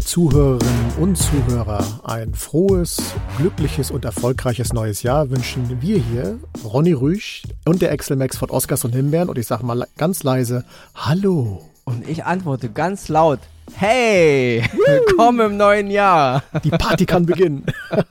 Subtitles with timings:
[0.00, 2.98] Zuhörerinnen und Zuhörer, ein frohes,
[3.38, 8.84] glückliches und erfolgreiches neues Jahr wünschen wir hier, Ronny Rüsch und der Excel-Max von Oscars
[8.84, 9.28] und Himbeeren.
[9.28, 11.62] Und ich sage mal ganz leise, Hallo.
[11.84, 13.40] Und ich antworte ganz laut,
[13.74, 16.42] Hey, willkommen im neuen Jahr.
[16.64, 17.66] Die Party kann beginnen.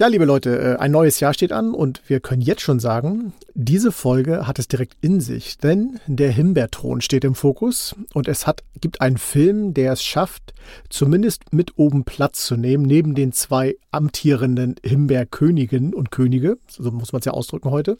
[0.00, 3.34] Ja, liebe Leute, äh, ein neues Jahr steht an und wir können jetzt schon sagen,
[3.52, 8.46] diese Folge hat es direkt in sich, denn der Himbeerthron steht im Fokus und es
[8.46, 10.54] hat, gibt einen Film, der es schafft,
[10.88, 17.12] zumindest mit oben Platz zu nehmen, neben den zwei amtierenden Himbeerköniginnen und Könige, so muss
[17.12, 17.98] man es ja ausdrücken heute.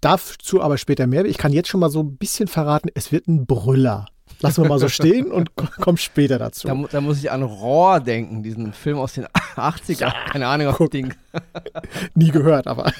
[0.00, 1.26] Dazu aber später mehr.
[1.26, 4.06] Ich kann jetzt schon mal so ein bisschen verraten, es wird ein Brüller.
[4.40, 6.68] Lassen wir mal so stehen und kommen später dazu.
[6.68, 9.26] Da, da, muss ich an Roar denken, diesen Film aus den
[9.56, 10.00] 80ern.
[10.00, 11.14] Ja, Keine Ahnung, ob Ding.
[12.14, 12.92] Nie gehört, aber.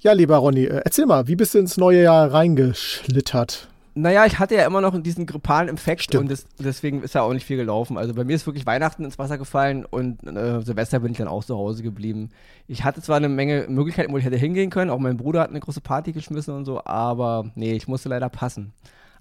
[0.00, 3.68] ja, lieber Ronny, äh, erzähl mal, wie bist du ins neue Jahr reingeschlittert?
[4.00, 6.22] Naja, ich hatte ja immer noch diesen grippalen Infekt Stimmt.
[6.22, 7.98] und das, deswegen ist ja auch nicht viel gelaufen.
[7.98, 11.26] Also bei mir ist wirklich Weihnachten ins Wasser gefallen und äh, Silvester bin ich dann
[11.26, 12.30] auch zu Hause geblieben.
[12.68, 15.50] Ich hatte zwar eine Menge Möglichkeiten, wo ich hätte hingehen können, auch mein Bruder hat
[15.50, 18.72] eine große Party geschmissen und so, aber nee, ich musste leider passen.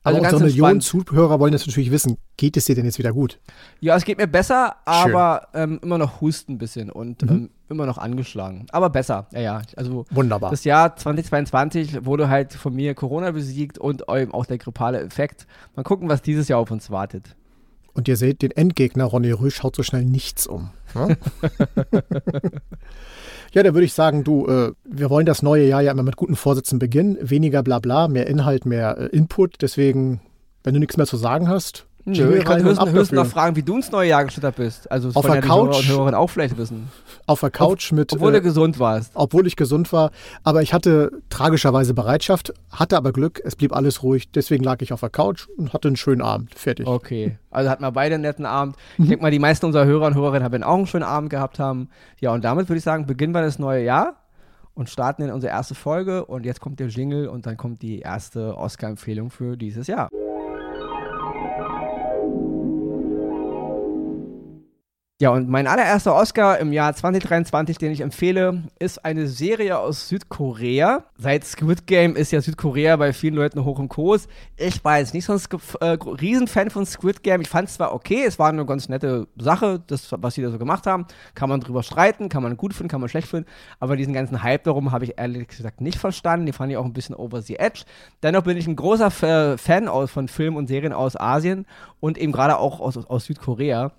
[0.07, 2.17] Also unsere Millionen Zuhörer wollen das natürlich wissen.
[2.37, 3.39] Geht es dir denn jetzt wieder gut?
[3.79, 7.29] Ja, es geht mir besser, aber ähm, immer noch Husten ein bisschen und mhm.
[7.29, 8.65] ähm, immer noch angeschlagen.
[8.71, 9.61] Aber besser, ja, ja.
[9.75, 10.51] Also Wunderbar.
[10.51, 15.47] Das Jahr 2022 wurde halt von mir Corona besiegt und eben auch der grippale Effekt.
[15.75, 17.35] Mal gucken, was dieses Jahr auf uns wartet.
[17.97, 20.69] Und ihr seht, den Endgegner Ronny Rüsch schaut so schnell nichts um.
[20.93, 21.17] Ne?
[23.53, 26.17] Ja, da würde ich sagen, du, äh, wir wollen das neue Jahr ja immer mit
[26.17, 27.17] guten Vorsätzen beginnen.
[27.21, 29.61] Weniger Blabla, mehr Inhalt, mehr äh, Input.
[29.61, 30.19] Deswegen,
[30.63, 33.63] wenn du nichts mehr zu sagen hast, Nö, ich kann höchstens, höchstens noch fragen, wie
[33.63, 34.89] du ins neue Jahr gestartet bist.
[34.89, 36.89] Also das auf der ja Couch, die Hörer und auch vielleicht wissen.
[37.25, 38.13] Auf der Couch mit.
[38.13, 39.11] Obwohl äh, du gesund warst.
[39.13, 40.11] Obwohl ich gesund war.
[40.43, 44.31] Aber ich hatte tragischerweise Bereitschaft, hatte aber Glück, es blieb alles ruhig.
[44.31, 46.55] Deswegen lag ich auf der Couch und hatte einen schönen Abend.
[46.55, 46.87] Fertig.
[46.87, 47.37] Okay.
[47.51, 48.77] Also hatten wir beide einen netten Abend.
[48.97, 49.03] Mhm.
[49.03, 51.59] Ich denke mal, die meisten unserer Hörer und Hörerinnen haben auch einen schönen Abend gehabt
[51.59, 51.89] haben.
[52.21, 54.15] Ja, und damit würde ich sagen, beginnen wir das neue Jahr
[54.75, 56.23] und starten in unsere erste Folge.
[56.23, 60.07] Und jetzt kommt der Jingle und dann kommt die erste Oscar-Empfehlung für dieses Jahr.
[65.19, 70.09] Ja, und mein allererster Oscar im Jahr 2023, den ich empfehle, ist eine Serie aus
[70.09, 71.05] Südkorea.
[71.17, 74.27] Seit Squid Game ist ja Südkorea bei vielen Leuten hoch im Kurs.
[74.57, 75.41] Ich war jetzt nicht so ein
[75.81, 77.41] äh, Riesenfan von Squid Game.
[77.41, 80.51] Ich fand es zwar okay, es war eine ganz nette Sache, das, was sie da
[80.51, 81.07] so gemacht haben.
[81.33, 83.49] Kann man drüber streiten, kann man gut finden, kann man schlecht finden.
[83.79, 86.45] Aber diesen ganzen Hype darum habe ich ehrlich gesagt nicht verstanden.
[86.45, 87.85] Die fand ich auch ein bisschen over the edge.
[88.21, 91.65] Dennoch bin ich ein großer Fan aus, von Filmen und Serien aus Asien
[91.99, 93.93] und eben gerade auch aus, aus Südkorea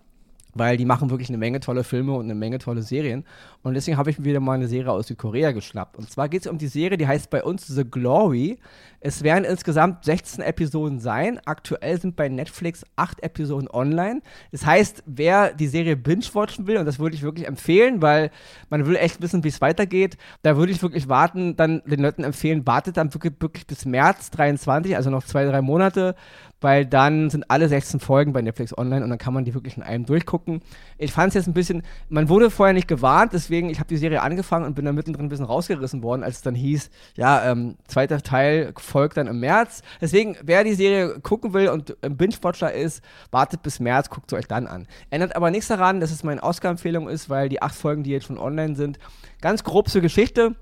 [0.58, 3.24] weil die machen wirklich eine Menge tolle Filme und eine Menge tolle Serien.
[3.62, 5.96] Und deswegen habe ich mir wieder mal eine Serie aus Südkorea geschnappt.
[5.96, 8.58] Und zwar geht es um die Serie, die heißt bei uns The Glory.
[9.00, 11.40] Es werden insgesamt 16 Episoden sein.
[11.44, 14.22] Aktuell sind bei Netflix 8 Episoden online.
[14.50, 18.30] Das heißt, wer die Serie binge-watchen will, und das würde ich wirklich empfehlen, weil
[18.70, 22.24] man will echt wissen, wie es weitergeht, da würde ich wirklich warten, dann den Leuten
[22.24, 26.16] empfehlen, wartet dann wirklich, wirklich bis März 23, also noch zwei, drei Monate
[26.60, 29.76] weil dann sind alle 16 Folgen bei Netflix online und dann kann man die wirklich
[29.76, 30.60] in einem durchgucken.
[30.96, 33.96] Ich fand es jetzt ein bisschen, man wurde vorher nicht gewarnt, deswegen, ich habe die
[33.96, 37.50] Serie angefangen und bin da mittendrin ein bisschen rausgerissen worden, als es dann hieß, ja,
[37.50, 39.82] ähm, zweiter Teil folgt dann im März.
[40.00, 44.36] Deswegen, wer die Serie gucken will und ein Binge-Watcher ist, wartet bis März, guckt sie
[44.36, 44.86] euch dann an.
[45.10, 48.26] Ändert aber nichts daran, dass es meine Oscar-Empfehlung ist, weil die acht Folgen, die jetzt
[48.26, 48.98] schon online sind,
[49.40, 50.56] ganz grob zur Geschichte.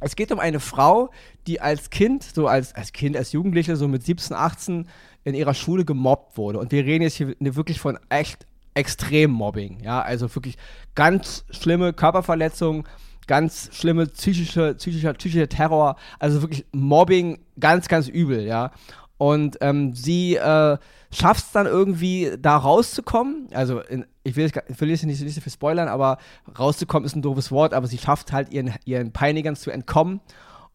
[0.00, 1.10] Es geht um eine Frau,
[1.46, 4.88] die als Kind, so als, als Kind, als Jugendliche, so mit 17, 18
[5.28, 6.58] in ihrer Schule gemobbt wurde.
[6.58, 9.80] Und wir reden jetzt hier wirklich von echt extrem Mobbing.
[9.82, 10.56] Ja, also wirklich
[10.94, 12.84] ganz schlimme Körperverletzungen,
[13.26, 15.96] ganz schlimme psychische, psychischer, psychischer Terror.
[16.18, 18.42] Also wirklich Mobbing ganz, ganz übel.
[18.42, 18.72] Ja.
[19.18, 20.78] Und ähm, sie äh,
[21.10, 23.48] schafft es dann irgendwie, da rauszukommen.
[23.52, 26.18] Also, in, ich will, ich will jetzt nicht, nicht so viel spoilern, aber
[26.58, 30.20] rauszukommen ist ein doofes Wort, aber sie schafft halt ihren, ihren Peinigern zu entkommen.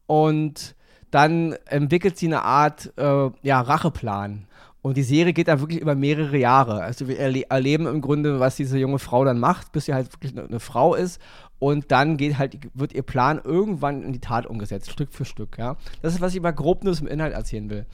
[0.06, 0.76] Und
[1.14, 4.48] dann entwickelt sie eine Art äh, ja, Racheplan.
[4.82, 6.82] Und die Serie geht dann wirklich über mehrere Jahre.
[6.82, 10.12] Also wir erle erleben im Grunde, was diese junge Frau dann macht, bis sie halt
[10.12, 11.22] wirklich eine, eine Frau ist.
[11.60, 15.58] Und dann geht halt, wird ihr Plan irgendwann in die Tat umgesetzt, Stück für Stück.
[15.58, 15.78] Ja?
[16.02, 17.86] Das ist, was ich mal grob nur zum Inhalt erzählen will.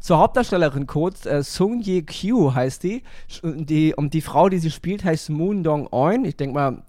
[0.00, 3.02] Zur Hauptdarstellerin kurz, äh, Sung Ye Kyu heißt die.
[3.42, 3.94] die.
[3.94, 6.24] Und die Frau, die sie spielt, heißt Moon Dong Eun.
[6.24, 6.82] Ich denke mal,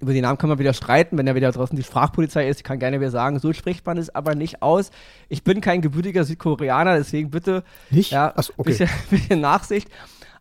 [0.00, 2.58] über den Namen kann man wieder streiten, wenn er wieder draußen die Sprachpolizei ist.
[2.58, 4.90] Ich kann gerne wieder sagen, so spricht man es aber nicht aus.
[5.28, 8.12] Ich bin kein gebürtiger Südkoreaner, deswegen bitte nicht?
[8.12, 8.70] Ja, Achso, okay.
[8.70, 9.88] bisschen, bisschen Nachsicht.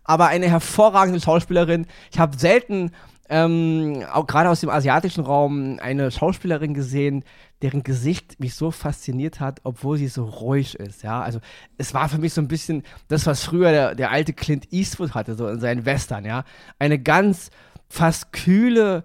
[0.04, 1.86] Aber eine hervorragende Schauspielerin.
[2.12, 2.92] Ich habe selten
[3.30, 7.24] ähm, auch gerade aus dem asiatischen Raum eine Schauspielerin gesehen,
[7.62, 11.04] deren Gesicht mich so fasziniert hat, obwohl sie so ruhig ist.
[11.04, 11.40] Ja, also
[11.78, 15.14] es war für mich so ein bisschen das, was früher der, der alte Clint Eastwood
[15.14, 16.24] hatte, so in seinen Western.
[16.24, 16.44] Ja,
[16.80, 17.50] eine ganz
[17.90, 19.04] fast kühle,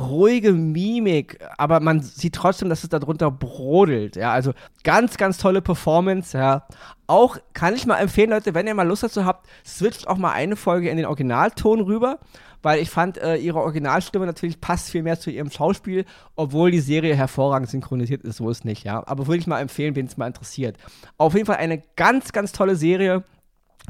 [0.00, 4.16] ruhige Mimik, aber man sieht trotzdem, dass es darunter brodelt.
[4.16, 4.52] Ja, also
[4.84, 6.36] ganz, ganz tolle Performance.
[6.36, 6.66] Ja,
[7.06, 10.32] auch kann ich mal empfehlen, Leute, wenn ihr mal Lust dazu habt, switcht auch mal
[10.32, 12.18] eine Folge in den Originalton rüber,
[12.62, 16.04] weil ich fand, äh, ihre Originalstimme natürlich passt viel mehr zu ihrem Schauspiel,
[16.36, 19.02] obwohl die Serie hervorragend synchronisiert ist, so ist nicht, ja.
[19.06, 20.76] Aber würde ich mal empfehlen, wen es mal interessiert.
[21.16, 23.24] Auf jeden Fall eine ganz, ganz tolle Serie.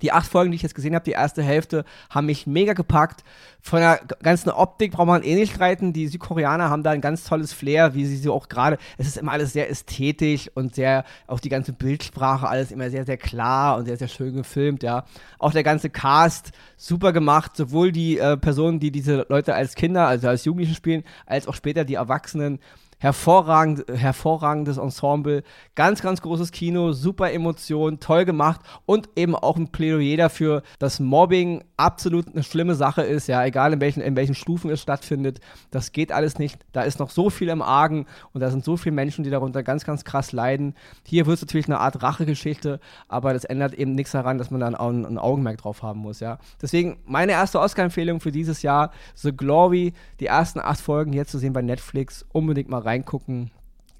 [0.02, 3.24] Die acht Folgen, die ich jetzt gesehen habe, die erste Hälfte, haben mich mega gepackt.
[3.60, 5.92] Von der ganzen Optik braucht man eh nicht streiten.
[5.92, 8.78] Die Südkoreaner haben da ein ganz tolles Flair, wie sie so auch gerade.
[8.96, 13.04] Es ist immer alles sehr ästhetisch und sehr, auch die ganze Bildsprache, alles immer sehr,
[13.04, 15.04] sehr klar und sehr, sehr schön gefilmt, ja.
[15.38, 17.56] Auch der ganze Cast, super gemacht.
[17.56, 21.54] Sowohl die äh, Personen, die diese Leute als Kinder, also als Jugendliche spielen, als auch
[21.54, 22.60] später die Erwachsenen
[22.98, 25.42] hervorragend, hervorragendes Ensemble,
[25.74, 31.00] ganz, ganz großes Kino, super Emotion, toll gemacht und eben auch ein Plädoyer dafür, dass
[31.00, 35.40] Mobbing absolut eine schlimme Sache ist, ja, egal in welchen, in welchen Stufen es stattfindet,
[35.70, 38.76] das geht alles nicht, da ist noch so viel im Argen und da sind so
[38.76, 40.74] viele Menschen, die darunter ganz, ganz krass leiden.
[41.06, 44.60] Hier wird es natürlich eine Art Rachegeschichte, aber das ändert eben nichts daran, dass man
[44.60, 46.38] dann auch ein, ein Augenmerk drauf haben muss, ja.
[46.60, 51.38] Deswegen meine erste Oscar-Empfehlung für dieses Jahr, The Glory, die ersten acht Folgen jetzt zu
[51.38, 53.50] sehen bei Netflix, unbedingt mal reingucken.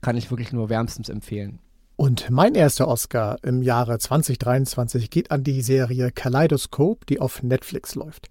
[0.01, 1.59] Kann ich wirklich nur wärmstens empfehlen.
[1.97, 7.97] Und mein erster Oscar im Jahre 2023 geht an die Serie Kaleidoscope, die auf Netflix
[7.97, 8.29] läuft.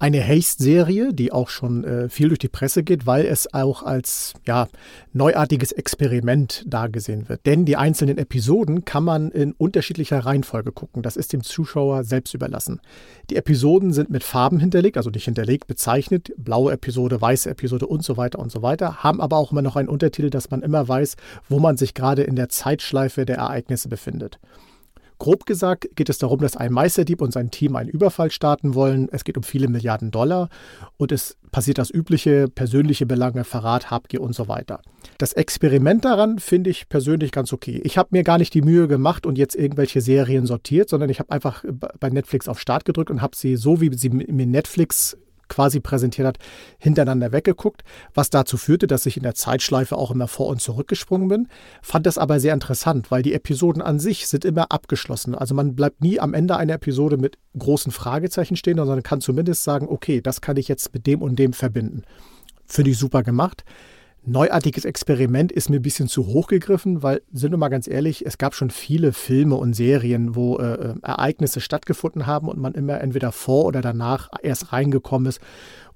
[0.00, 4.32] Eine Haste-Serie, die auch schon äh, viel durch die Presse geht, weil es auch als
[4.46, 4.66] ja,
[5.12, 7.44] neuartiges Experiment dargesehen wird.
[7.44, 11.02] Denn die einzelnen Episoden kann man in unterschiedlicher Reihenfolge gucken.
[11.02, 12.80] Das ist dem Zuschauer selbst überlassen.
[13.28, 16.32] Die Episoden sind mit Farben hinterlegt, also nicht hinterlegt, bezeichnet.
[16.38, 19.02] Blaue Episode, weiße Episode und so weiter und so weiter.
[19.04, 21.16] Haben aber auch immer noch einen Untertitel, dass man immer weiß,
[21.50, 24.40] wo man sich gerade in der Zeitschleife der Ereignisse befindet.
[25.20, 29.08] Grob gesagt geht es darum, dass ein Meisterdieb und sein Team einen Überfall starten wollen.
[29.12, 30.48] Es geht um viele Milliarden Dollar
[30.96, 34.80] und es passiert das übliche, persönliche Belange, Verrat, Habgier und so weiter.
[35.18, 37.82] Das Experiment daran finde ich persönlich ganz okay.
[37.84, 41.18] Ich habe mir gar nicht die Mühe gemacht und jetzt irgendwelche Serien sortiert, sondern ich
[41.18, 41.64] habe einfach
[42.00, 45.18] bei Netflix auf Start gedrückt und habe sie so, wie sie mir Netflix
[45.50, 46.38] quasi präsentiert hat,
[46.78, 47.82] hintereinander weggeguckt,
[48.14, 51.48] was dazu führte, dass ich in der Zeitschleife auch immer vor und zurückgesprungen bin.
[51.82, 55.34] Fand das aber sehr interessant, weil die Episoden an sich sind immer abgeschlossen.
[55.34, 59.64] Also man bleibt nie am Ende einer Episode mit großen Fragezeichen stehen, sondern kann zumindest
[59.64, 62.04] sagen, okay, das kann ich jetzt mit dem und dem verbinden.
[62.64, 63.64] Finde ich super gemacht
[64.24, 68.26] neuartiges Experiment ist mir ein bisschen zu hoch gegriffen, weil, sind wir mal ganz ehrlich,
[68.26, 72.74] es gab schon viele Filme und Serien, wo äh, äh, Ereignisse stattgefunden haben und man
[72.74, 75.40] immer entweder vor oder danach erst reingekommen ist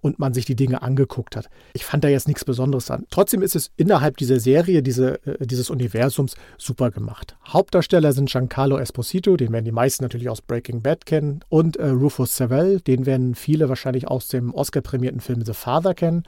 [0.05, 1.49] und man sich die Dinge angeguckt hat.
[1.73, 3.07] Ich fand da jetzt nichts Besonderes an.
[3.09, 7.37] Trotzdem ist es innerhalb dieser Serie, diese, äh, dieses Universums, super gemacht.
[7.49, 11.89] Hauptdarsteller sind Giancarlo Esposito, den werden die meisten natürlich aus Breaking Bad kennen, und äh,
[11.89, 16.25] Rufus Sewell, den werden viele wahrscheinlich aus dem Oscar-prämierten Film The Father kennen.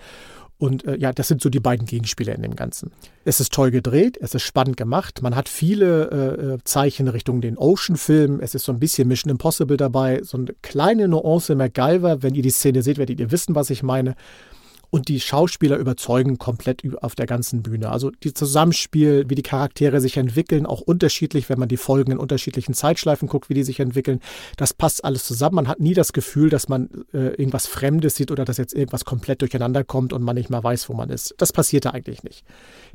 [0.59, 2.91] Und äh, ja, das sind so die beiden Gegenspieler in dem Ganzen.
[3.25, 5.21] Es ist toll gedreht, es ist spannend gemacht.
[5.21, 8.41] Man hat viele äh, äh Zeichen Richtung den Ocean-Film.
[8.41, 12.23] Es ist so ein bisschen Mission Impossible dabei, so eine kleine Nuance MacGyver.
[12.23, 14.15] Wenn ihr die Szene seht, werdet ihr wissen, was ich meine.
[14.91, 17.91] Und die Schauspieler überzeugen komplett auf der ganzen Bühne.
[17.91, 22.19] Also die Zusammenspiel, wie die Charaktere sich entwickeln, auch unterschiedlich, wenn man die Folgen in
[22.19, 24.21] unterschiedlichen Zeitschleifen guckt, wie die sich entwickeln.
[24.57, 25.57] Das passt alles zusammen.
[25.57, 29.05] Man hat nie das Gefühl, dass man äh, irgendwas Fremdes sieht oder dass jetzt irgendwas
[29.05, 31.35] komplett durcheinander kommt und man nicht mehr weiß, wo man ist.
[31.39, 32.45] Das passiert da eigentlich nicht.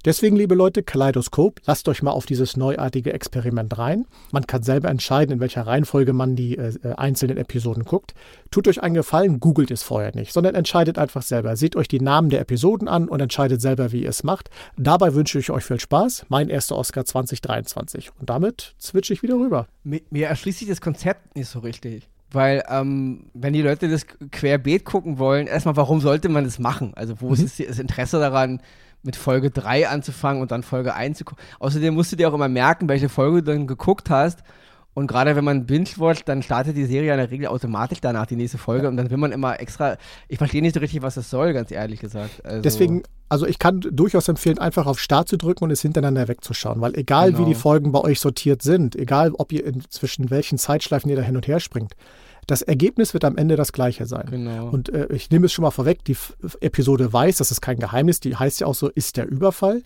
[0.06, 4.06] Deswegen, liebe Leute, Kaleidoskop, lasst euch mal auf dieses neuartige Experiment rein.
[4.32, 8.14] Man kann selber entscheiden, in welcher Reihenfolge man die äh, äh einzelnen Episoden guckt.
[8.50, 11.56] Tut euch einen Gefallen, googelt es vorher nicht, sondern entscheidet einfach selber.
[11.56, 14.50] Seht euch die Namen der Episoden an und entscheidet selber, wie ihr es macht.
[14.78, 16.26] Dabei wünsche ich euch viel Spaß.
[16.30, 18.12] Mein erster Oscar 2023.
[18.20, 19.68] Und damit switche ich wieder rüber.
[19.84, 22.08] Mir, mir erschließt sich das Konzept nicht so richtig.
[22.32, 26.94] Weil, ähm, wenn die Leute das querbeet gucken wollen, erstmal, warum sollte man das machen?
[26.96, 27.34] Also, wo mhm.
[27.34, 28.62] ist das Interesse daran,
[29.04, 31.44] mit Folge 3 anzufangen und dann Folge 1 zu gucken?
[31.60, 34.44] Außerdem musst du dir auch immer merken, welche Folge du dann geguckt hast
[34.94, 38.36] und gerade wenn man binge-watcht, dann startet die Serie in der Regel automatisch danach die
[38.36, 39.98] nächste Folge und dann will man immer extra.
[40.28, 42.46] Ich verstehe nicht so richtig, was das soll, ganz ehrlich gesagt.
[42.46, 46.28] Also Deswegen, also ich kann durchaus empfehlen, einfach auf Start zu drücken und es hintereinander
[46.28, 47.40] wegzuschauen, weil egal genau.
[47.40, 47.62] wie die genau.
[47.62, 51.48] Folgen bei euch sortiert sind, egal ob ihr zwischen welchen Zeitschleifen ihr da hin und
[51.48, 51.94] her springt,
[52.48, 54.28] das Ergebnis wird am Ende das gleiche sein.
[54.30, 54.70] Genau.
[54.70, 57.78] Und äh, ich nehme es schon mal vorweg, die F Episode weiß, das ist kein
[57.78, 59.84] Geheimnis, die heißt ja auch so, ist der Überfall.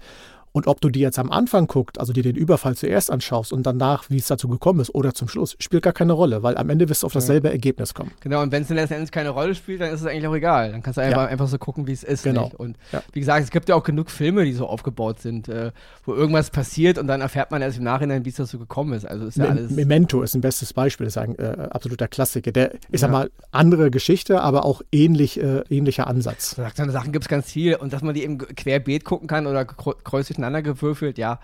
[0.55, 3.65] Und ob du die jetzt am Anfang guckst, also dir den Überfall zuerst anschaust und
[3.65, 6.69] danach, wie es dazu gekommen ist, oder zum Schluss, spielt gar keine Rolle, weil am
[6.69, 7.51] Ende wirst du auf dasselbe ja.
[7.51, 8.11] Ergebnis kommen.
[8.21, 10.71] Genau, und wenn es letztendlich keine Rolle spielt, dann ist es eigentlich auch egal.
[10.71, 11.27] Dann kannst du einfach, ja.
[11.27, 12.23] einfach so gucken, wie es ist.
[12.23, 12.45] Genau.
[12.45, 12.55] Nicht?
[12.55, 13.03] Und ja.
[13.11, 15.73] wie gesagt, es gibt ja auch genug Filme, die so aufgebaut sind, äh,
[16.05, 19.05] wo irgendwas passiert und dann erfährt man erst im Nachhinein, wie es dazu gekommen ist.
[19.05, 19.71] Also ist ja alles.
[19.71, 22.53] Memento ist ein bestes Beispiel, das ist ein äh, absoluter Klassiker.
[22.53, 26.55] Der ist ja mal andere Geschichte, aber auch ähnlich, äh, ähnlicher Ansatz.
[26.55, 29.65] So Sachen gibt es ganz viel und dass man die eben querbeet gucken kann oder
[29.65, 31.39] kreuz durcheinander gewürfelt, ja.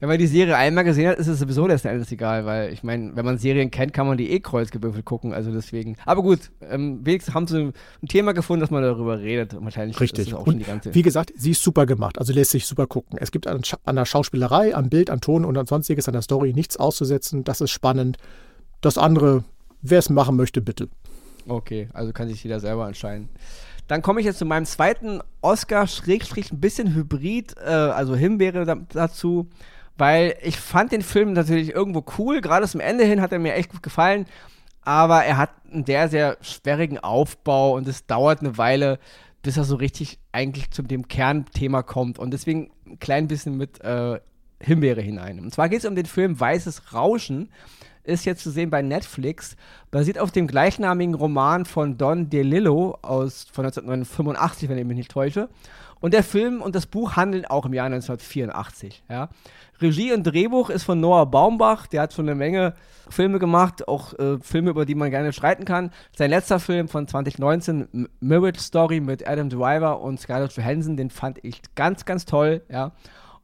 [0.00, 2.82] Wenn man die Serie einmal gesehen hat, ist es sowieso letzten Endes egal, weil ich
[2.82, 5.96] meine, wenn man Serien kennt, kann man die eh kreuzgewürfelt gucken, also deswegen.
[6.04, 9.54] Aber gut, ähm, wenigstens haben sie ein Thema gefunden, dass man darüber redet.
[9.54, 10.26] Und wahrscheinlich Richtig.
[10.26, 10.92] ist auch schon die ganze.
[10.92, 13.16] Wie gesagt, sie ist super gemacht, also lässt sich super gucken.
[13.20, 16.22] Es gibt an, an der Schauspielerei, am Bild, an Ton und an sonstiges, an der
[16.22, 17.44] Story nichts auszusetzen.
[17.44, 18.18] Das ist spannend.
[18.80, 19.44] Das andere,
[19.82, 20.88] wer es machen möchte, bitte.
[21.46, 23.28] Okay, also kann sich jeder selber entscheiden.
[23.92, 28.64] Dann komme ich jetzt zu meinem zweiten Oscar, Schrägstrich, ein bisschen Hybrid, äh, also Himbeere
[28.64, 29.50] da, dazu,
[29.98, 33.52] weil ich fand den Film natürlich irgendwo cool, gerade zum Ende hin hat er mir
[33.52, 34.24] echt gut gefallen,
[34.80, 38.98] aber er hat einen sehr, sehr sperrigen Aufbau und es dauert eine Weile,
[39.42, 42.18] bis er so richtig eigentlich zu dem Kernthema kommt.
[42.18, 44.20] Und deswegen ein klein bisschen mit äh,
[44.58, 45.38] Himbeere hinein.
[45.38, 47.50] Und zwar geht es um den Film Weißes Rauschen
[48.04, 49.56] ist jetzt zu sehen bei Netflix,
[49.90, 55.10] basiert auf dem gleichnamigen Roman von Don DeLillo aus, von 1985, wenn ich mich nicht
[55.10, 55.48] täusche.
[56.00, 59.04] Und der Film und das Buch handeln auch im Jahr 1984.
[59.08, 59.28] Ja.
[59.80, 62.74] Regie und Drehbuch ist von Noah Baumbach, der hat schon eine Menge
[63.08, 65.90] Filme gemacht, auch äh, Filme, über die man gerne streiten kann.
[66.16, 71.38] Sein letzter Film von 2019, Marriage Story mit Adam Driver und Scarlett Johansson, den fand
[71.44, 72.62] ich ganz, ganz toll.
[72.68, 72.92] Ja.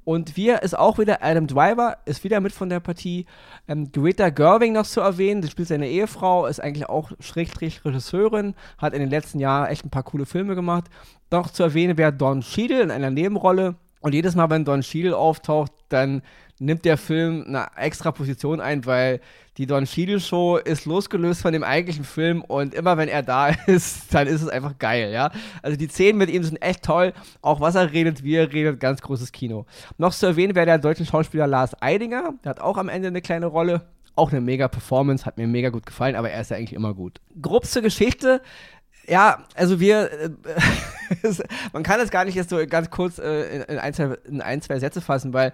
[0.09, 3.27] Und wir ist auch wieder Adam Driver, ist wieder mit von der Partie.
[3.69, 8.55] Ähm, Greta Gerwing noch zu erwähnen, die spielt seine Ehefrau, ist eigentlich auch Schrägstrich Regisseurin,
[8.79, 10.87] hat in den letzten Jahren echt ein paar coole Filme gemacht.
[11.31, 13.75] Noch zu erwähnen wäre Don Cheadle in einer Nebenrolle.
[14.00, 16.23] Und jedes Mal, wenn Don Cheadle auftaucht, dann
[16.59, 19.21] nimmt der Film eine extra Position ein, weil
[19.59, 23.49] die Don Cheadle Show ist losgelöst von dem eigentlichen Film und immer wenn er da
[23.67, 25.31] ist, dann ist es einfach geil, ja.
[25.62, 27.12] Also die Szenen mit ihm sind echt toll,
[27.43, 29.67] auch was er redet, wie er redet, ganz großes Kino.
[29.99, 33.21] Noch zu erwähnen wäre der deutsche Schauspieler Lars Eidinger, der hat auch am Ende eine
[33.21, 33.83] kleine Rolle,
[34.15, 36.95] auch eine mega Performance, hat mir mega gut gefallen, aber er ist ja eigentlich immer
[36.95, 37.21] gut.
[37.43, 38.41] Grob zur Geschichte,
[39.09, 40.31] ja, also wir, äh,
[41.73, 44.41] man kann es gar nicht jetzt so ganz kurz äh, in, in, ein, zwei, in
[44.41, 45.53] ein, zwei Sätze fassen, weil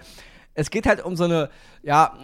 [0.54, 1.50] es geht halt um so eine,
[1.82, 2.14] ja,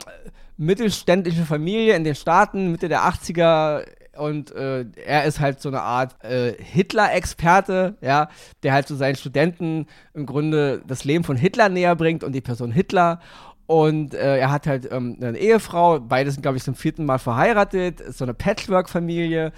[0.56, 3.84] mittelständische Familie in den Staaten, Mitte der 80er.
[4.16, 8.28] Und äh, er ist halt so eine Art äh, Hitler-Experte, ja,
[8.62, 12.42] der halt so seinen Studenten im Grunde das Leben von Hitler näher bringt und die
[12.42, 13.20] Person Hitler.
[13.66, 17.18] Und äh, er hat halt ähm, eine Ehefrau, beide sind, glaube ich, zum vierten Mal
[17.18, 19.52] verheiratet, ist so eine Patchwork-Familie,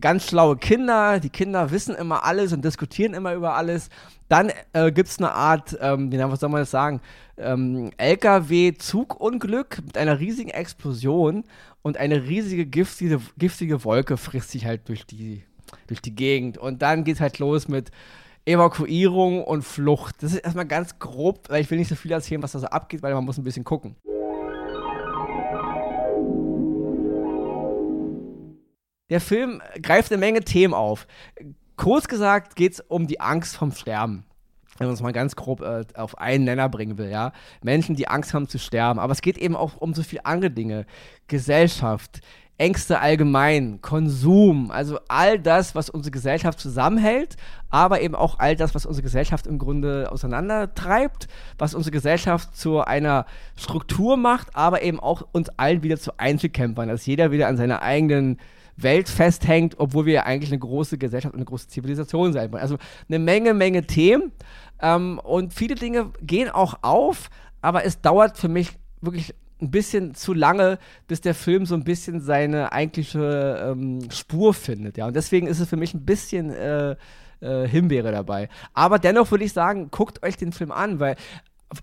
[0.00, 3.88] ganz schlaue Kinder, die Kinder wissen immer alles und diskutieren immer über alles.
[4.28, 7.00] Dann äh, gibt es eine Art, ähm, wie was soll man das sagen,
[7.36, 11.44] ähm, LKW-Zugunglück mit einer riesigen Explosion
[11.82, 15.44] und eine riesige giftige, giftige Wolke frisst sich halt durch die,
[15.86, 16.58] durch die Gegend.
[16.58, 17.90] Und dann geht es halt los mit
[18.46, 20.22] Evakuierung und Flucht.
[20.22, 22.66] Das ist erstmal ganz grob, weil ich will nicht so viel erzählen, was da so
[22.66, 23.96] abgeht, weil man muss ein bisschen gucken.
[29.14, 31.06] Der Film greift eine Menge Themen auf.
[31.76, 34.24] Kurz gesagt geht es um die Angst vom Sterben.
[34.78, 37.30] Wenn man es mal ganz grob äh, auf einen Nenner bringen will, ja.
[37.62, 38.98] Menschen, die Angst haben zu sterben.
[38.98, 40.84] Aber es geht eben auch um so viele andere Dinge.
[41.28, 42.22] Gesellschaft,
[42.58, 47.36] Ängste allgemein, Konsum, also all das, was unsere Gesellschaft zusammenhält,
[47.70, 52.80] aber eben auch all das, was unsere Gesellschaft im Grunde auseinandertreibt, was unsere Gesellschaft zu
[52.80, 57.56] einer Struktur macht, aber eben auch uns allen wieder zu Einzelkämpfern, dass jeder wieder an
[57.56, 58.38] seiner eigenen
[58.76, 62.62] Welt festhängt, obwohl wir ja eigentlich eine große Gesellschaft und eine große Zivilisation sein wollen.
[62.62, 62.76] Also
[63.08, 64.32] eine Menge, Menge Themen
[64.80, 70.14] ähm, und viele Dinge gehen auch auf, aber es dauert für mich wirklich ein bisschen
[70.14, 74.96] zu lange, bis der Film so ein bisschen seine eigentliche ähm, Spur findet.
[74.96, 76.96] Ja, und deswegen ist es für mich ein bisschen äh,
[77.40, 78.48] äh, Himbeere dabei.
[78.72, 81.16] Aber dennoch würde ich sagen, guckt euch den Film an, weil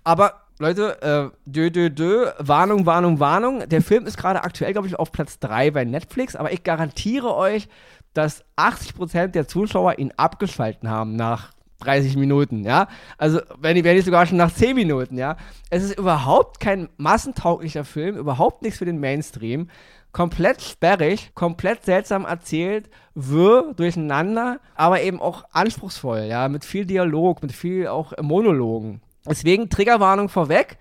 [0.04, 3.68] aber Leute, äh, dö, dö, dö, Warnung, Warnung, Warnung.
[3.68, 7.34] Der Film ist gerade aktuell, glaube ich, auf Platz 3 bei Netflix, aber ich garantiere
[7.34, 7.68] euch,
[8.14, 11.50] dass 80% der Zuschauer ihn abgeschalten haben nach
[11.80, 12.86] 30 Minuten, ja.
[13.18, 15.36] Also, wenn nicht, wenn nicht sogar schon nach 10 Minuten, ja.
[15.68, 19.68] Es ist überhaupt kein massentauglicher Film, überhaupt nichts für den Mainstream.
[20.12, 27.42] Komplett sperrig, komplett seltsam erzählt, wirr, durcheinander, aber eben auch anspruchsvoll, ja, mit viel Dialog,
[27.42, 29.00] mit viel auch Monologen.
[29.26, 30.78] Deswegen Triggerwarnung vorweg.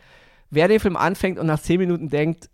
[0.50, 2.50] Wer den Film anfängt und nach 10 Minuten denkt,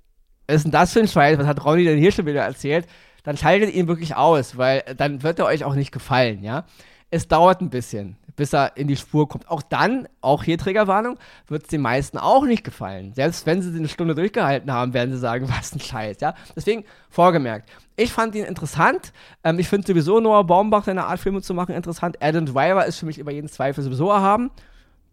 [0.48, 2.88] was ist denn das für ein Scheiß, was hat Ronny denn hier schon wieder erzählt,
[3.24, 6.66] dann schaltet ihn wirklich aus, weil dann wird er euch auch nicht gefallen, ja.
[7.10, 9.50] Es dauert ein bisschen, bis er in die Spur kommt.
[9.50, 11.18] Auch dann, auch hier Triggerwarnung,
[11.48, 13.14] wird es den meisten auch nicht gefallen.
[13.14, 16.36] Selbst wenn sie eine Stunde durchgehalten haben, werden sie sagen, was ein Scheiß, ja.
[16.56, 19.12] Deswegen, vorgemerkt, ich fand ihn interessant.
[19.44, 22.18] Ähm, ich finde sowieso Noah Baumbach, seine Art Filme zu machen, interessant.
[22.22, 24.52] Adam Driver ist für mich über jeden Zweifel sowieso erhaben.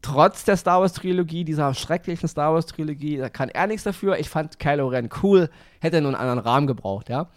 [0.04, 4.18] Trotz der Star Wars Trilogie, dieser schrecklichen Star Wars Trilogie, da kann er nichts dafür.
[4.18, 5.48] Ich fand Kylo Ren cool,
[5.80, 7.30] hätte nur einen anderen Rahmen gebraucht, ja.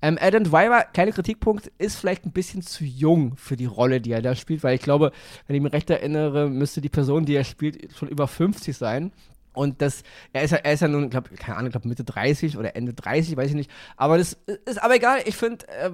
[0.00, 4.12] Ähm, Adam Driver, kleiner Kritikpunkt, ist vielleicht ein bisschen zu jung für die Rolle, die
[4.12, 5.10] er da spielt, weil ich glaube,
[5.48, 9.10] wenn ich mich recht erinnere, müsste die Person, die er spielt, schon über 50 sein.
[9.52, 12.56] Und das, er ist ja, er ist ja nun, glaub, keine Ahnung, glaub Mitte 30
[12.56, 13.70] oder Ende 30, weiß ich nicht.
[13.96, 15.20] Aber das ist aber egal.
[15.26, 15.90] Ich finde, äh,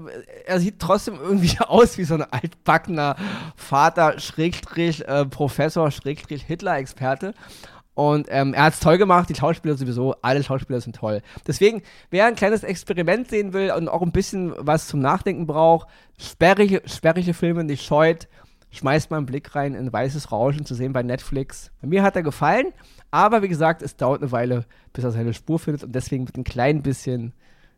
[0.46, 3.16] er sieht trotzdem irgendwie aus wie so ein altbackener
[3.56, 7.34] Vater, Schrägstrich, äh, Professor, Schrägstrich, Hitler-Experte.
[7.94, 11.20] Und ähm, er hat es toll gemacht, die Schauspieler sowieso, alle Schauspieler sind toll.
[11.48, 15.88] Deswegen, wer ein kleines Experiment sehen will und auch ein bisschen was zum Nachdenken braucht,
[16.16, 18.28] sperrige, sperrige Filme nicht scheut,
[18.70, 21.70] schmeißt mal einen Blick rein in Weißes Rauschen zu sehen bei Netflix.
[21.82, 22.66] Mir hat er gefallen,
[23.10, 26.37] aber wie gesagt, es dauert eine Weile, bis er seine Spur findet und deswegen mit
[26.37, 27.32] ein klein bisschen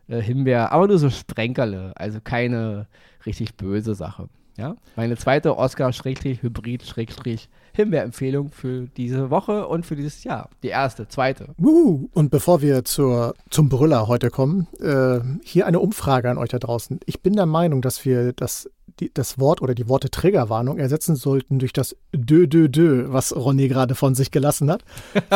[0.08, 2.86] äh, Himbeer, aber nur so Sprenkerle, also keine
[3.24, 4.28] richtig böse Sache.
[4.56, 4.76] Ja?
[4.96, 10.50] Meine zweite Oscar-Hybrid- Himbeer-Empfehlung für diese Woche und für dieses Jahr.
[10.62, 11.54] Die erste, zweite.
[11.58, 16.48] Uh, und bevor wir zur, zum Brüller heute kommen, äh, hier eine Umfrage an euch
[16.50, 17.00] da draußen.
[17.06, 18.68] Ich bin der Meinung, dass wir das
[18.98, 23.34] die, das Wort oder die Worte Triggerwarnung ersetzen sollten durch das Dö, Dö, Dö, was
[23.34, 24.82] Ronny gerade von sich gelassen hat.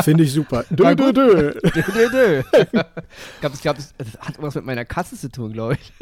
[0.02, 0.64] Finde ich super.
[0.70, 1.52] Dö, Dö, Dö.
[1.52, 2.42] Dö, Dö, Dö.
[2.62, 5.92] ich glaube, glaub, das hat was mit meiner Katze zu tun, glaube ich.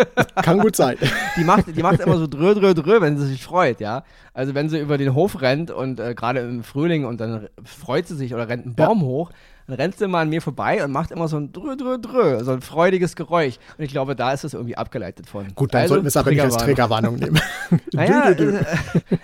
[0.43, 0.97] Kann gut sein.
[1.37, 4.05] Die macht, die macht immer so drö, drö, drö, wenn sie sich freut, ja.
[4.35, 8.07] Also wenn sie über den Hof rennt und äh, gerade im Frühling und dann freut
[8.07, 9.05] sie sich oder rennt einen Baum ja.
[9.05, 9.31] hoch,
[9.73, 12.45] dann rennt sie immer an mir vorbei und macht immer so ein drö, drö, drö,
[12.45, 13.55] so ein freudiges Geräusch.
[13.79, 15.47] Und ich glaube, da ist es irgendwie abgeleitet von.
[15.55, 17.41] Gut, dann also, sollten wir es aber nicht als Triggerwarnung nehmen.
[17.93, 18.35] naja,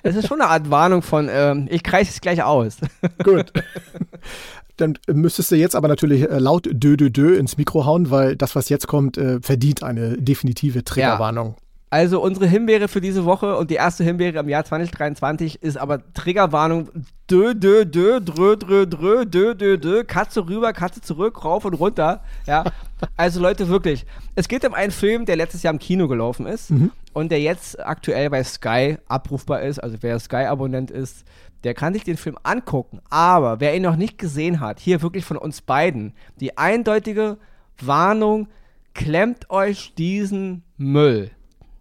[0.02, 2.78] es ist schon eine Art Warnung von, ähm, ich kreise es gleich aus.
[3.24, 3.52] Gut.
[4.78, 8.34] Dann müsstest du jetzt aber natürlich äh, laut Dö, Dö, Dö ins Mikro hauen, weil
[8.34, 11.56] das, was jetzt kommt, äh, verdient eine definitive Triggerwarnung.
[11.58, 11.67] Ja.
[11.90, 16.12] Also unsere Himbeere für diese Woche und die erste Himbeere im Jahr 2023 ist aber
[16.12, 16.90] Triggerwarnung.
[17.30, 21.74] Dö, dö, dö, drö, drö, drö, dö, dö, dö, Katze rüber, Katze zurück, rauf und
[21.74, 22.22] runter.
[22.46, 22.64] Ja.
[23.16, 24.06] Also Leute, wirklich.
[24.34, 26.90] Es geht um einen Film, der letztes Jahr im Kino gelaufen ist mhm.
[27.12, 29.78] und der jetzt aktuell bei Sky abrufbar ist.
[29.78, 31.24] Also wer Sky-Abonnent ist,
[31.64, 33.00] der kann sich den Film angucken.
[33.08, 37.38] Aber wer ihn noch nicht gesehen hat, hier wirklich von uns beiden, die eindeutige
[37.80, 38.48] Warnung,
[38.94, 41.30] klemmt euch diesen Müll.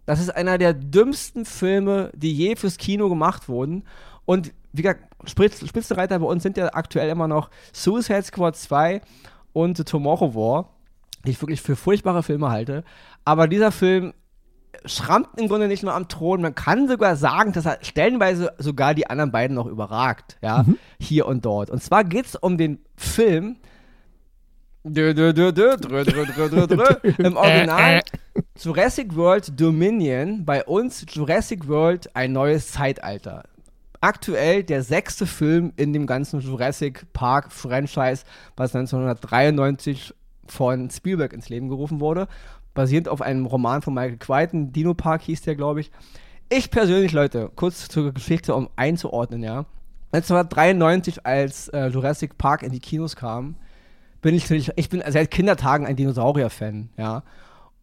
[0.08, 3.84] Das ist einer der dümmsten Filme, die je fürs Kino gemacht wurden.
[4.24, 9.02] Und wie gesagt, Spitzenreiter bei uns sind ja aktuell immer noch Suicide Squad 2
[9.52, 10.70] und The Tomorrow War,
[11.26, 12.84] die ich wirklich für furchtbare Filme halte.
[13.26, 14.14] Aber dieser Film
[14.86, 18.94] schrammt im Grunde nicht nur am Thron, man kann sogar sagen, dass er stellenweise sogar
[18.94, 20.78] die anderen beiden noch überragt, ja, mhm.
[20.98, 21.68] hier und dort.
[21.68, 23.58] Und zwar geht es um den Film
[24.84, 27.10] Dö, dö, dö, dö, drö, drö, drö, drö, drö.
[27.18, 28.00] Im Original
[28.56, 33.44] Jurassic World Dominion, bei uns Jurassic World ein neues Zeitalter.
[34.00, 38.24] Aktuell der sechste Film in dem ganzen Jurassic Park Franchise,
[38.56, 40.14] was 1993
[40.46, 42.28] von Spielberg ins Leben gerufen wurde,
[42.72, 45.90] basierend auf einem Roman von Michael Crichton, Dino Park hieß der, glaube ich.
[46.48, 49.66] Ich persönlich, Leute, kurz zur Geschichte, um einzuordnen, ja.
[50.12, 53.56] 1993, als äh, Jurassic Park in die Kinos kam,
[54.20, 57.22] bin ich natürlich, ich bin seit Kindertagen ein Dinosaurier-Fan, ja.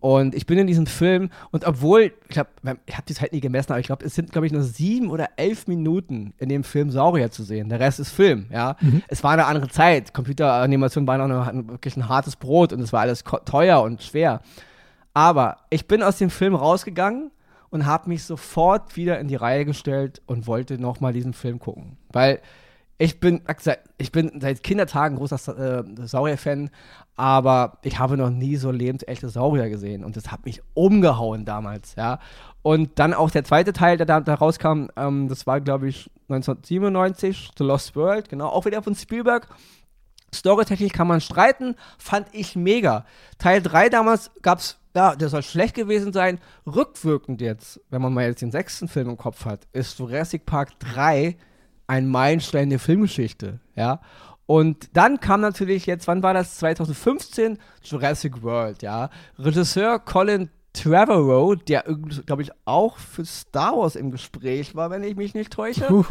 [0.01, 2.51] Und ich bin in diesem Film und obwohl, ich glaube,
[2.85, 5.09] ich habe die Zeit nie gemessen, aber ich glaube, es sind, glaube ich, nur sieben
[5.09, 7.69] oder elf Minuten in dem Film Saurier zu sehen.
[7.69, 8.75] Der Rest ist Film, ja.
[8.81, 9.01] Mhm.
[9.07, 10.13] Es war eine andere Zeit.
[10.13, 14.41] Computeranimation war noch eine, wirklich ein hartes Brot und es war alles teuer und schwer.
[15.15, 17.31] Aber ich bin aus dem Film rausgegangen
[17.71, 21.97] und habe mich sofort wieder in die Reihe gestellt und wollte nochmal diesen Film gucken.
[22.11, 22.41] Weil
[22.97, 23.41] ich bin,
[23.97, 26.69] ich bin seit Kindertagen großer äh, Saurier-Fan,
[27.17, 31.95] aber ich habe noch nie so lebensechte Saurier gesehen und das hat mich umgehauen damals,
[31.95, 32.19] ja.
[32.61, 36.09] Und dann auch der zweite Teil, der da, da rauskam, ähm, das war, glaube ich,
[36.29, 39.47] 1997, The Lost World, genau, auch wieder von Spielberg.
[40.33, 43.05] Storytechnisch kann man streiten, fand ich mega.
[43.37, 46.39] Teil 3 damals gab es, ja, der soll schlecht gewesen sein.
[46.65, 50.79] Rückwirkend jetzt, wenn man mal jetzt den sechsten Film im Kopf hat, ist Jurassic Park
[50.79, 51.37] 3
[51.87, 54.01] ein Meilenstein der Filmgeschichte, ja.
[54.47, 56.57] Und dann kam natürlich jetzt, wann war das?
[56.57, 59.09] 2015 Jurassic World, ja.
[59.39, 61.85] Regisseur Colin Trevorrow, der,
[62.25, 65.85] glaube ich, auch für Star Wars im Gespräch war, wenn ich mich nicht täusche,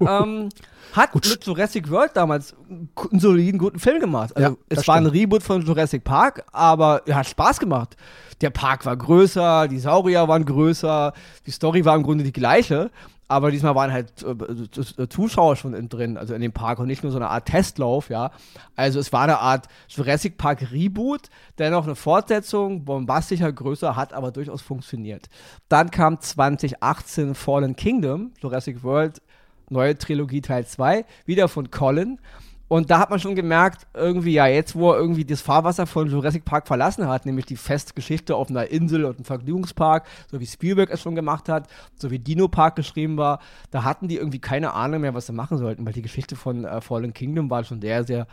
[0.00, 0.48] ähm,
[0.92, 1.28] hat Gut.
[1.28, 4.36] mit Jurassic World damals einen soliden, guten Film gemacht.
[4.36, 5.08] Also, ja, es war stimmt.
[5.08, 7.96] ein Reboot von Jurassic Park, aber er hat Spaß gemacht.
[8.40, 11.12] Der Park war größer, die Saurier waren größer,
[11.46, 12.90] die Story war im Grunde die gleiche.
[13.28, 16.86] Aber diesmal waren halt äh, äh, Zuschauer schon in, drin, also in dem Park und
[16.86, 18.30] nicht nur so eine Art Testlauf, ja.
[18.76, 24.30] Also es war eine Art Jurassic Park Reboot, dennoch eine Fortsetzung, bombastischer, größer, hat aber
[24.30, 25.28] durchaus funktioniert.
[25.68, 29.22] Dann kam 2018 Fallen Kingdom, Jurassic World,
[29.70, 32.18] neue Trilogie Teil 2, wieder von Colin.
[32.68, 36.08] Und da hat man schon gemerkt, irgendwie, ja, jetzt, wo er irgendwie das Fahrwasser von
[36.08, 40.46] Jurassic Park verlassen hat, nämlich die Festgeschichte auf einer Insel und einem Vergnügungspark, so wie
[40.46, 44.40] Spielberg es schon gemacht hat, so wie Dino Park geschrieben war, da hatten die irgendwie
[44.40, 47.64] keine Ahnung mehr, was sie machen sollten, weil die Geschichte von äh, Fallen Kingdom war
[47.64, 48.26] schon sehr, sehr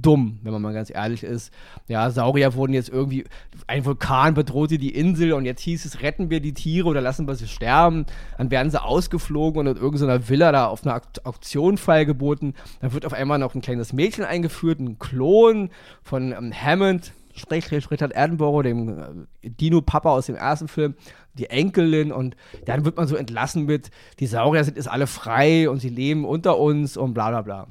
[0.00, 1.52] dumm, wenn man mal ganz ehrlich ist.
[1.88, 3.24] Ja, Saurier wurden jetzt irgendwie,
[3.66, 7.26] ein Vulkan bedrohte die Insel und jetzt hieß es, retten wir die Tiere oder lassen
[7.26, 8.06] wir sie sterben.
[8.38, 12.54] Dann werden sie ausgeflogen und in irgendeiner Villa da auf einer Auktion feilgeboten.
[12.80, 15.70] Dann wird auf einmal noch ein kleines Mädchen eingeführt, ein Klon
[16.02, 20.94] von ähm, Hammond, sprich Richard Attenborough, dem äh, Dino-Papa aus dem ersten Film,
[21.34, 25.68] die Enkelin und dann wird man so entlassen mit, die Saurier sind jetzt alle frei
[25.68, 27.66] und sie leben unter uns und bla bla bla.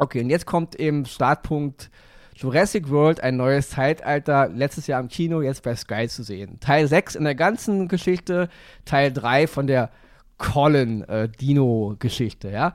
[0.00, 1.90] Okay, und jetzt kommt eben Startpunkt
[2.36, 6.60] Jurassic World, ein neues Zeitalter, letztes Jahr im Kino, jetzt bei Sky zu sehen.
[6.60, 8.48] Teil 6 in der ganzen Geschichte,
[8.84, 9.90] Teil 3 von der
[10.38, 12.74] Colin-Dino-Geschichte, äh, ja.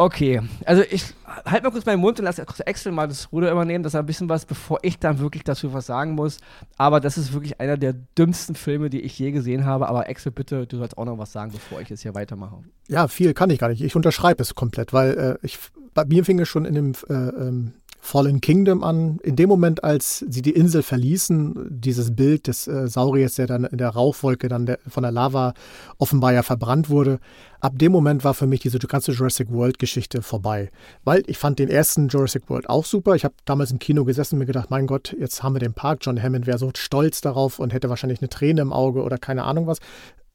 [0.00, 1.04] Okay, also ich
[1.44, 4.06] halte mal kurz meinen Mund und lasse Excel mal das Ruder übernehmen, dass er ein
[4.06, 6.38] bisschen was, bevor ich dann wirklich dazu was sagen muss.
[6.78, 9.88] Aber das ist wirklich einer der dümmsten Filme, die ich je gesehen habe.
[9.88, 12.64] Aber Excel, bitte, du sollst auch noch was sagen, bevor ich jetzt hier weitermache.
[12.88, 13.82] Ja, viel kann ich gar nicht.
[13.82, 15.58] Ich unterschreibe es komplett, weil äh, ich
[15.92, 19.18] bei mir fing es schon in dem äh, ähm, Fallen Kingdom an.
[19.22, 23.64] In dem Moment, als sie die Insel verließen, dieses Bild des äh, Sauriers, der dann
[23.64, 25.52] in der Rauchwolke dann der, von der Lava
[25.98, 27.20] offenbar ja verbrannt wurde,
[27.60, 30.70] ab dem Moment war für mich diese ganze Jurassic World-Geschichte vorbei.
[31.04, 33.14] Weil ich fand den ersten Jurassic World auch super.
[33.14, 35.74] Ich habe damals im Kino gesessen und mir gedacht, mein Gott, jetzt haben wir den
[35.74, 35.98] Park.
[36.00, 39.44] John Hammond wäre so stolz darauf und hätte wahrscheinlich eine Träne im Auge oder keine
[39.44, 39.78] Ahnung was.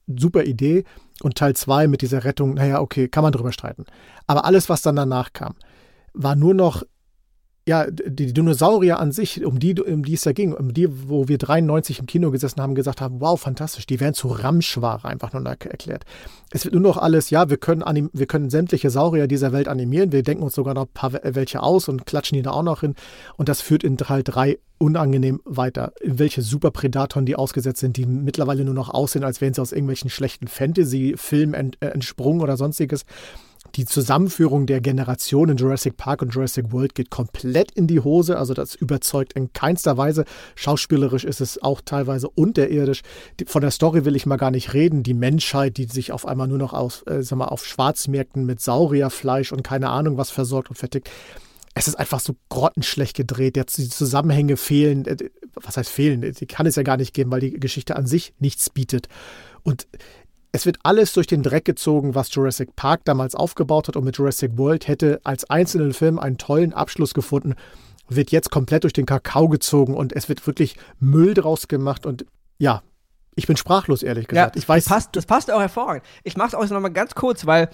[0.06, 0.84] Super Idee.
[1.22, 3.86] Und Teil 2 mit dieser Rettung, naja, okay, kann man drüber streiten.
[4.28, 5.54] Aber alles, was dann danach kam,
[6.14, 6.84] war nur noch
[7.68, 11.26] ja, die Dinosaurier an sich, um die, um die es da ging, um die, wo
[11.26, 15.32] wir 93 im Kino gesessen haben, gesagt haben, wow, fantastisch, die werden zu Ramschware einfach
[15.32, 16.04] nur erklärt.
[16.52, 19.66] Es wird nur noch alles, ja, wir können, anim wir können sämtliche Saurier dieser Welt
[19.66, 22.62] animieren, wir denken uns sogar noch ein paar welche aus und klatschen die da auch
[22.62, 22.94] noch hin.
[23.36, 25.92] Und das führt in Teil 3 unangenehm weiter.
[26.04, 30.10] Welche Superpredatoren die ausgesetzt sind, die mittlerweile nur noch aussehen, als wären sie aus irgendwelchen
[30.10, 33.04] schlechten Fantasy-Filmen äh, entsprungen oder sonstiges.
[33.76, 38.38] Die Zusammenführung der Generationen Jurassic Park und Jurassic World geht komplett in die Hose.
[38.38, 40.24] Also das überzeugt in keinster Weise.
[40.54, 43.02] Schauspielerisch ist es auch teilweise unterirdisch.
[43.46, 45.02] Von der Story will ich mal gar nicht reden.
[45.02, 48.62] Die Menschheit, die sich auf einmal nur noch auf, äh, sag mal, auf Schwarzmärkten mit
[48.62, 51.10] Saurierfleisch und keine Ahnung was versorgt und vertickt.
[51.74, 53.56] Es ist einfach so grottenschlecht gedreht.
[53.76, 55.04] Die Zusammenhänge fehlen.
[55.04, 55.18] Äh,
[55.52, 56.22] was heißt fehlen?
[56.22, 59.08] Die kann es ja gar nicht geben, weil die Geschichte an sich nichts bietet.
[59.62, 59.86] Und
[60.52, 64.16] es wird alles durch den Dreck gezogen, was Jurassic Park damals aufgebaut hat und mit
[64.16, 67.54] Jurassic World hätte als einzelnen Film einen tollen Abschluss gefunden,
[68.08, 72.24] wird jetzt komplett durch den Kakao gezogen und es wird wirklich Müll draus gemacht und
[72.58, 72.82] ja,
[73.34, 74.56] ich bin sprachlos, ehrlich gesagt.
[74.56, 76.04] Ja, ich weiß, das, passt, das passt auch hervorragend.
[76.24, 77.68] Ich mache es auch nochmal ganz kurz, weil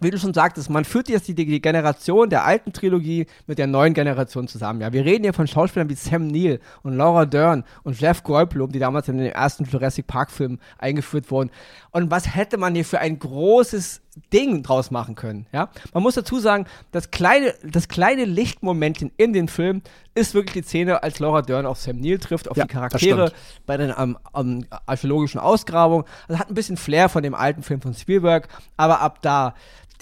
[0.00, 3.66] wie du schon sagtest, man führt jetzt die, die, Generation der alten Trilogie mit der
[3.66, 4.80] neuen Generation zusammen.
[4.80, 8.72] Ja, wir reden hier von Schauspielern wie Sam Neill und Laura Dern und Jeff Goldblum,
[8.72, 11.50] die damals in den ersten Jurassic Park Filmen eingeführt wurden.
[11.90, 14.02] Und was hätte man hier für ein großes
[14.32, 15.70] Ding draus machen können, ja?
[15.92, 19.82] Man muss dazu sagen, das kleine, das kleine Lichtmomentchen in den Film
[20.14, 23.32] ist wirklich die Szene, als Laura Dern auf Sam Neill trifft, auf ja, die Charaktere
[23.66, 26.04] bei den um, um, archäologischen Ausgrabungen.
[26.28, 29.54] Das hat ein bisschen Flair von dem alten Film von Spielberg, aber ab da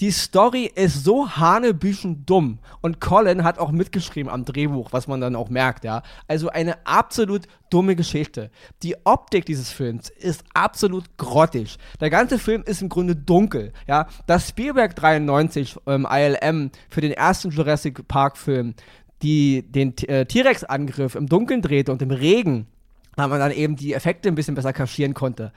[0.03, 2.59] die Story ist so hanebüchen dumm.
[2.81, 6.03] Und Colin hat auch mitgeschrieben am Drehbuch, was man dann auch merkt, ja.
[6.27, 8.51] Also eine absolut dumme Geschichte.
[8.81, 11.77] Die Optik dieses Films ist absolut grottig.
[12.01, 14.07] Der ganze Film ist im Grunde dunkel, ja.
[14.27, 18.73] Das Spielberg 93 ähm, ILM für den ersten Jurassic Park Film,
[19.21, 22.67] die den äh, T-Rex-Angriff im Dunkeln drehte und im Regen,
[23.15, 25.53] weil man dann eben die Effekte ein bisschen besser kaschieren konnte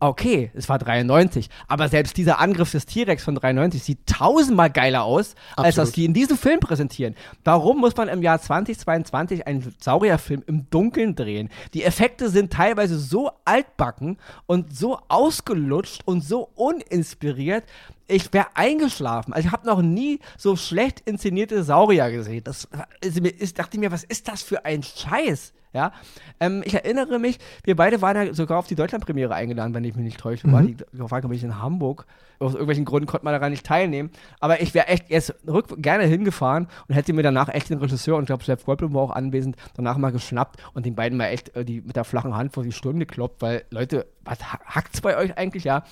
[0.00, 5.04] okay, es war 93, aber selbst dieser Angriff des T-Rex von 93 sieht tausendmal geiler
[5.04, 5.66] aus, Absolut.
[5.66, 7.14] als das die in diesem Film präsentieren.
[7.44, 11.50] Warum muss man im Jahr 2022 einen Saurierfilm im Dunkeln drehen?
[11.74, 17.64] Die Effekte sind teilweise so altbacken und so ausgelutscht und so uninspiriert,
[18.10, 19.32] ich wäre eingeschlafen.
[19.32, 22.44] Also ich habe noch nie so schlecht inszenierte Saurier gesehen.
[22.44, 22.68] Das
[23.00, 25.52] ist, ich dachte mir, was ist das für ein Scheiß?
[25.72, 25.92] Ja,
[26.40, 29.94] ähm, ich erinnere mich, wir beide waren ja sogar auf die Deutschlandpremiere eingeladen, wenn ich
[29.94, 30.48] mich nicht täusche.
[30.48, 30.52] Mhm.
[30.52, 30.76] War die
[31.08, 32.06] Frage, ob ich in Hamburg.
[32.40, 34.10] Aus irgendwelchen Gründen konnte man daran nicht teilnehmen.
[34.40, 38.16] Aber ich wäre echt jetzt rück gerne hingefahren und hätte mir danach echt den Regisseur
[38.16, 41.26] und ich glaube, Chef Goldblum war auch anwesend, danach mal geschnappt und den beiden mal
[41.26, 45.02] echt äh, die, mit der flachen Hand vor die Stirn gekloppt, weil Leute, was hackt's
[45.02, 45.64] bei euch eigentlich?
[45.64, 45.84] Ja,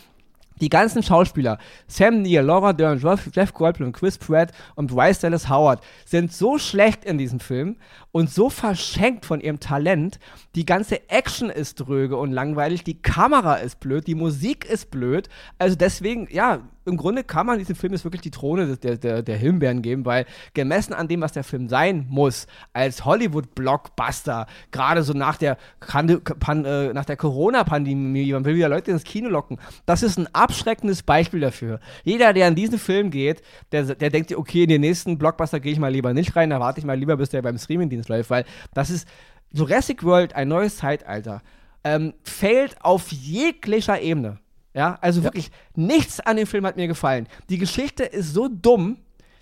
[0.60, 2.98] die ganzen Schauspieler, Sam Neill, Laura Dern,
[3.32, 7.76] Jeff Goldblum, Chris Pratt und Bryce Dallas Howard, sind so schlecht in diesem Film
[8.12, 10.18] und so verschenkt von ihrem Talent.
[10.54, 15.28] Die ganze Action ist dröge und langweilig, die Kamera ist blöd, die Musik ist blöd.
[15.58, 19.22] Also deswegen, ja, im Grunde kann man diesem Film jetzt wirklich die Throne der, der,
[19.22, 25.02] der Himbeeren geben, weil gemessen an dem, was der Film sein muss, als Hollywood-Blockbuster, gerade
[25.02, 30.18] so nach der, äh, der Corona-Pandemie, man will wieder Leute ins Kino locken, das ist
[30.18, 31.80] ein abschreckendes Beispiel dafür.
[32.02, 35.72] Jeder, der an diesen Film geht, der, der denkt okay, in den nächsten Blockbuster gehe
[35.72, 38.30] ich mal lieber nicht rein, da warte ich mal lieber, bis der beim Streamingdienst läuft,
[38.30, 39.06] weil das ist
[39.52, 41.42] Jurassic World, ein neues Zeitalter,
[41.84, 44.38] ähm, fällt auf jeglicher Ebene.
[44.78, 45.24] Ja, also ja.
[45.24, 47.26] wirklich nichts an dem Film hat mir gefallen.
[47.48, 48.98] Die Geschichte ist so dumm,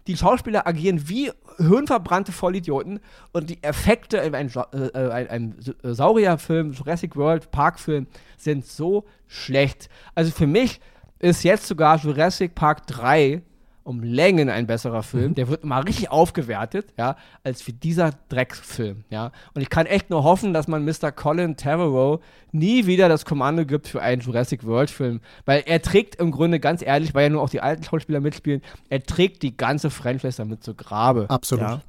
[0.07, 3.01] die Schauspieler agieren wie hirnverbrannte Vollidioten
[3.35, 8.07] und die Effekte in einem, äh, einem, einem Saurierfilm, Jurassic World Park-Film
[8.39, 9.91] sind so schlecht.
[10.15, 10.81] Also für mich
[11.19, 13.43] ist jetzt sogar Jurassic Park 3
[13.87, 15.31] um Längen ein besserer Film.
[15.31, 15.35] Mhm.
[15.35, 19.31] Der wird mal richtig aufgewertet, ja, als für dieser Drecksfilm, ja.
[19.55, 21.13] Und ich kann echt nur hoffen, dass man Mr.
[21.13, 22.21] Colin Trevorrow
[22.53, 26.61] nie wieder das Kommando gibt für einen Jurassic World Film, weil er trägt im Grunde
[26.61, 30.39] ganz ehrlich, weil ja nur auch die alten Schauspieler mitspielen, er trägt die ganze Franchise
[30.39, 31.27] damit zu Grabe.
[31.29, 31.65] Absolut.
[31.65, 31.83] Ja?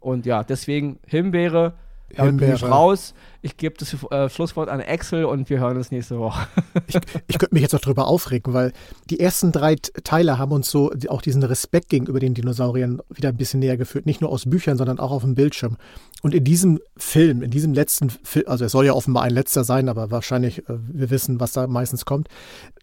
[0.00, 1.74] Und ja, deswegen Himbeere
[2.16, 3.14] damit bin ich raus.
[3.44, 6.46] Ich gebe das äh, Schlusswort an Axel und wir hören uns nächste Woche.
[6.86, 8.72] ich, ich könnte mich jetzt noch drüber aufregen, weil
[9.10, 13.36] die ersten drei Teile haben uns so auch diesen Respekt gegenüber den Dinosauriern wieder ein
[13.36, 14.06] bisschen näher geführt.
[14.06, 15.76] Nicht nur aus Büchern, sondern auch auf dem Bildschirm.
[16.22, 19.64] Und in diesem Film, in diesem letzten Film, also es soll ja offenbar ein letzter
[19.64, 22.28] sein, aber wahrscheinlich, äh, wir wissen, was da meistens kommt,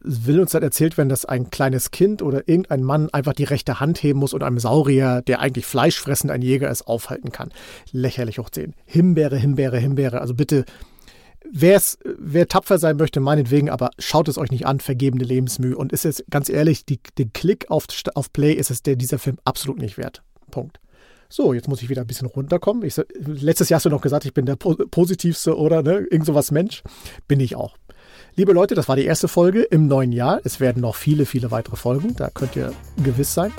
[0.02, 3.80] will uns dann erzählt werden, dass ein kleines Kind oder irgendein Mann einfach die rechte
[3.80, 7.52] Hand heben muss und einem Saurier, der eigentlich fleischfressend ein Jäger ist, aufhalten kann.
[7.94, 8.74] Lächerlich hoch 10.
[8.86, 10.20] Himbeere, Himbeere, Himbeere.
[10.20, 10.49] Also bitte,
[11.52, 15.76] wer's, wer tapfer sein möchte, meinetwegen, aber schaut es euch nicht an, vergebene Lebensmühe.
[15.76, 17.86] Und ist es ganz ehrlich, die, den Klick auf,
[18.16, 20.24] auf Play ist es der, dieser Film absolut nicht wert.
[20.52, 20.80] Punkt.
[21.32, 22.84] So, jetzt muss ich wieder ein bisschen runterkommen.
[22.84, 26.50] Ich, letztes Jahr hast du noch gesagt, ich bin der positivste oder ne, irgend sowas
[26.50, 26.82] Mensch.
[27.28, 27.78] Bin ich auch.
[28.36, 30.42] Liebe Leute, das war die erste Folge im neuen Jahr.
[30.44, 32.16] Es werden noch viele, viele weitere Folgen.
[32.16, 33.54] Da könnt ihr gewiss sein.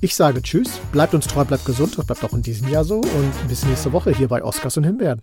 [0.00, 3.00] Ich sage Tschüss, bleibt uns treu, bleibt gesund, das bleibt auch in diesem Jahr so
[3.00, 5.22] und bis nächste Woche hier bei Oscars und Himbeeren.